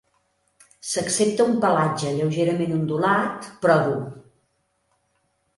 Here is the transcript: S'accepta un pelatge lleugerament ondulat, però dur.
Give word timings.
S'accepta 0.91 1.45
un 1.51 1.59
pelatge 1.65 2.13
lleugerament 2.15 2.73
ondulat, 2.79 3.51
però 3.67 3.77
dur. 3.85 4.01